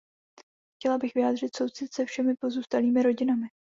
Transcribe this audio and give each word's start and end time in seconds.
Chtěla 0.75 0.97
bych 0.97 1.13
vyjádřit 1.13 1.55
soucit 1.55 1.93
se 1.93 2.05
všemi 2.05 2.35
pozůstalými 2.35 3.03
rodinami. 3.03 3.47